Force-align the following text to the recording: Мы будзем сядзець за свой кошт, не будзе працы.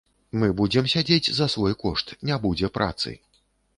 Мы 0.43 0.47
будзем 0.61 0.87
сядзець 0.93 1.35
за 1.39 1.47
свой 1.55 1.73
кошт, 1.85 2.17
не 2.31 2.39
будзе 2.47 2.67
працы. 2.79 3.15